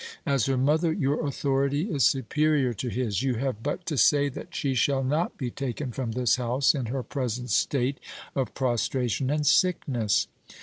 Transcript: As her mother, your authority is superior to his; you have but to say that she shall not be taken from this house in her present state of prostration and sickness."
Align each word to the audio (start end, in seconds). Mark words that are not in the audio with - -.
As 0.25 0.47
her 0.47 0.57
mother, 0.57 0.91
your 0.91 1.27
authority 1.27 1.83
is 1.91 2.03
superior 2.03 2.73
to 2.73 2.89
his; 2.89 3.21
you 3.21 3.35
have 3.35 3.61
but 3.61 3.85
to 3.85 3.97
say 3.99 4.29
that 4.29 4.55
she 4.55 4.73
shall 4.73 5.03
not 5.03 5.37
be 5.37 5.51
taken 5.51 5.91
from 5.91 6.13
this 6.13 6.37
house 6.37 6.73
in 6.73 6.87
her 6.87 7.03
present 7.03 7.51
state 7.51 7.99
of 8.35 8.55
prostration 8.55 9.29
and 9.29 9.45
sickness." 9.45 10.25